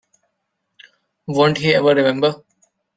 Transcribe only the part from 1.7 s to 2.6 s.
ever remember?